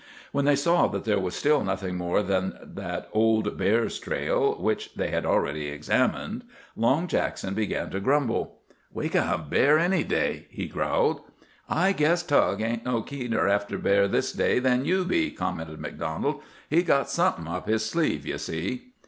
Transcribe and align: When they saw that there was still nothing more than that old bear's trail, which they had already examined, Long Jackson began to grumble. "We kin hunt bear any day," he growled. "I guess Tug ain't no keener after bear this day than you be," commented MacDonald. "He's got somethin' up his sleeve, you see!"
When 0.31 0.45
they 0.45 0.55
saw 0.55 0.87
that 0.87 1.05
there 1.05 1.19
was 1.19 1.35
still 1.35 1.63
nothing 1.63 1.95
more 1.95 2.23
than 2.23 2.57
that 2.73 3.07
old 3.13 3.55
bear's 3.55 3.99
trail, 3.99 4.55
which 4.55 4.95
they 4.95 5.11
had 5.11 5.27
already 5.27 5.67
examined, 5.67 6.43
Long 6.75 7.05
Jackson 7.07 7.53
began 7.53 7.91
to 7.91 7.99
grumble. 7.99 8.61
"We 8.91 9.09
kin 9.09 9.21
hunt 9.25 9.51
bear 9.51 9.77
any 9.77 10.03
day," 10.03 10.47
he 10.49 10.65
growled. 10.67 11.21
"I 11.69 11.91
guess 11.91 12.23
Tug 12.23 12.61
ain't 12.61 12.83
no 12.83 13.03
keener 13.03 13.47
after 13.47 13.77
bear 13.77 14.07
this 14.07 14.33
day 14.33 14.57
than 14.57 14.85
you 14.85 15.05
be," 15.05 15.29
commented 15.29 15.79
MacDonald. 15.79 16.41
"He's 16.67 16.85
got 16.85 17.11
somethin' 17.11 17.47
up 17.47 17.67
his 17.69 17.85
sleeve, 17.85 18.25
you 18.25 18.39
see!" 18.39 18.93